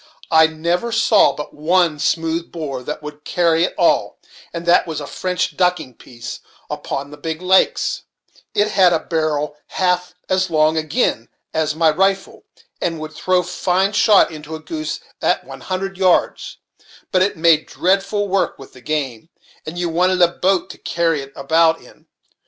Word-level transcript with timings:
I 0.31 0.47
never 0.47 0.91
saw 0.91 1.33
but 1.35 1.53
one 1.53 1.99
smooth 1.99 2.51
bore 2.51 2.81
that 2.81 3.03
would 3.03 3.23
carry 3.23 3.67
at 3.67 3.75
all, 3.77 4.17
and 4.51 4.65
that 4.65 4.87
was 4.87 4.99
a 4.99 5.05
French 5.05 5.55
ducking 5.55 5.93
piece, 5.93 6.39
upon 6.71 7.11
the 7.11 7.17
big 7.17 7.39
lakes; 7.39 8.01
it 8.55 8.69
had 8.69 8.93
a 8.93 8.99
barrel 8.99 9.55
half 9.67 10.15
as 10.27 10.49
long 10.49 10.75
agin 10.75 11.29
as 11.53 11.75
my 11.75 11.91
rifle, 11.91 12.45
and 12.81 12.99
would 12.99 13.13
throw 13.13 13.43
fine 13.43 13.93
shot 13.93 14.31
into 14.31 14.55
a 14.55 14.59
goose 14.59 15.01
at 15.21 15.43
one 15.43 15.61
hundred 15.61 15.99
yards; 15.99 16.57
but 17.11 17.21
it 17.21 17.37
made 17.37 17.67
dreadful 17.67 18.27
work 18.27 18.57
with 18.57 18.73
the 18.73 18.81
game, 18.81 19.29
and 19.67 19.77
you 19.77 19.87
wanted 19.87 20.19
a 20.23 20.29
boat 20.29 20.71
to 20.71 20.79
carry 20.79 21.21
it 21.21 21.31
about 21.35 21.79
in. 21.79 22.07